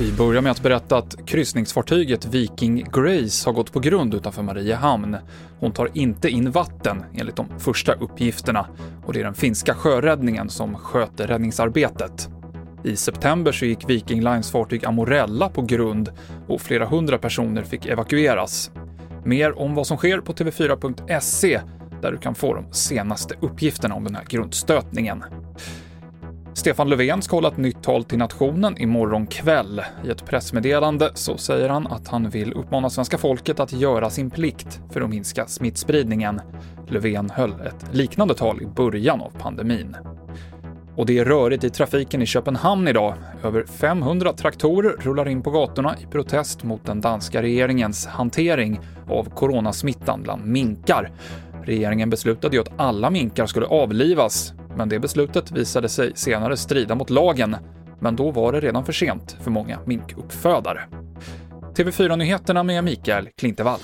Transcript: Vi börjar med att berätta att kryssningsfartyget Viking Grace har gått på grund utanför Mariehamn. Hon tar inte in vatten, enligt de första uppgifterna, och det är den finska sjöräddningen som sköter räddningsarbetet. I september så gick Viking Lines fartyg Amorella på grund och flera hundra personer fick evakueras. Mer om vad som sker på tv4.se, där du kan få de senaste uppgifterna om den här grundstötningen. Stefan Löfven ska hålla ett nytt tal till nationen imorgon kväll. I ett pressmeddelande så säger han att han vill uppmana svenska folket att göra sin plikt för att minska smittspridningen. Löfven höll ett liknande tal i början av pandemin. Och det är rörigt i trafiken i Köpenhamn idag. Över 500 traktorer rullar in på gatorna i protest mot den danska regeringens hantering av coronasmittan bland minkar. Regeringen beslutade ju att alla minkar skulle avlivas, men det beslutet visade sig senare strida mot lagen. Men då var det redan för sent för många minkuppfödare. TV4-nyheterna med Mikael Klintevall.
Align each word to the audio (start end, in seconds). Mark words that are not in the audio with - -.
Vi 0.00 0.12
börjar 0.12 0.42
med 0.42 0.52
att 0.52 0.62
berätta 0.62 0.96
att 0.96 1.26
kryssningsfartyget 1.26 2.24
Viking 2.24 2.86
Grace 2.92 3.48
har 3.48 3.52
gått 3.52 3.72
på 3.72 3.80
grund 3.80 4.14
utanför 4.14 4.42
Mariehamn. 4.42 5.16
Hon 5.58 5.72
tar 5.72 5.90
inte 5.94 6.28
in 6.28 6.50
vatten, 6.50 7.04
enligt 7.14 7.36
de 7.36 7.46
första 7.58 7.92
uppgifterna, 7.92 8.66
och 9.06 9.12
det 9.12 9.20
är 9.20 9.24
den 9.24 9.34
finska 9.34 9.74
sjöräddningen 9.74 10.48
som 10.48 10.74
sköter 10.74 11.26
räddningsarbetet. 11.26 12.28
I 12.84 12.96
september 12.96 13.52
så 13.52 13.64
gick 13.64 13.90
Viking 13.90 14.20
Lines 14.20 14.50
fartyg 14.50 14.84
Amorella 14.84 15.48
på 15.48 15.62
grund 15.62 16.12
och 16.48 16.60
flera 16.60 16.86
hundra 16.86 17.18
personer 17.18 17.62
fick 17.62 17.86
evakueras. 17.86 18.70
Mer 19.24 19.58
om 19.58 19.74
vad 19.74 19.86
som 19.86 19.96
sker 19.96 20.20
på 20.20 20.32
tv4.se, 20.32 21.60
där 22.02 22.12
du 22.12 22.18
kan 22.18 22.34
få 22.34 22.54
de 22.54 22.72
senaste 22.72 23.34
uppgifterna 23.40 23.94
om 23.94 24.04
den 24.04 24.14
här 24.14 24.24
grundstötningen. 24.28 25.24
Stefan 26.60 26.88
Löfven 26.88 27.22
ska 27.22 27.36
hålla 27.36 27.48
ett 27.48 27.56
nytt 27.56 27.82
tal 27.82 28.04
till 28.04 28.18
nationen 28.18 28.78
imorgon 28.78 29.26
kväll. 29.26 29.82
I 30.04 30.10
ett 30.10 30.26
pressmeddelande 30.26 31.10
så 31.14 31.36
säger 31.36 31.68
han 31.68 31.86
att 31.86 32.08
han 32.08 32.30
vill 32.30 32.52
uppmana 32.52 32.90
svenska 32.90 33.18
folket 33.18 33.60
att 33.60 33.72
göra 33.72 34.10
sin 34.10 34.30
plikt 34.30 34.80
för 34.90 35.00
att 35.00 35.10
minska 35.10 35.46
smittspridningen. 35.46 36.40
Löfven 36.88 37.30
höll 37.30 37.50
ett 37.50 37.86
liknande 37.92 38.34
tal 38.34 38.62
i 38.62 38.66
början 38.66 39.20
av 39.20 39.30
pandemin. 39.38 39.96
Och 40.96 41.06
det 41.06 41.18
är 41.18 41.24
rörigt 41.24 41.64
i 41.64 41.70
trafiken 41.70 42.22
i 42.22 42.26
Köpenhamn 42.26 42.88
idag. 42.88 43.14
Över 43.44 43.64
500 43.64 44.32
traktorer 44.32 44.96
rullar 44.98 45.28
in 45.28 45.42
på 45.42 45.50
gatorna 45.50 45.96
i 46.02 46.06
protest 46.06 46.62
mot 46.62 46.86
den 46.86 47.00
danska 47.00 47.42
regeringens 47.42 48.06
hantering 48.06 48.80
av 49.08 49.24
coronasmittan 49.24 50.22
bland 50.22 50.46
minkar. 50.46 51.12
Regeringen 51.64 52.10
beslutade 52.10 52.56
ju 52.56 52.62
att 52.62 52.72
alla 52.76 53.10
minkar 53.10 53.46
skulle 53.46 53.66
avlivas, 53.66 54.54
men 54.80 54.88
det 54.88 54.98
beslutet 54.98 55.50
visade 55.50 55.88
sig 55.88 56.12
senare 56.14 56.56
strida 56.56 56.94
mot 56.94 57.10
lagen. 57.10 57.56
Men 57.98 58.16
då 58.16 58.30
var 58.30 58.52
det 58.52 58.60
redan 58.60 58.84
för 58.84 58.92
sent 58.92 59.36
för 59.40 59.50
många 59.50 59.78
minkuppfödare. 59.86 60.80
TV4-nyheterna 61.76 62.62
med 62.62 62.84
Mikael 62.84 63.28
Klintevall. 63.38 63.80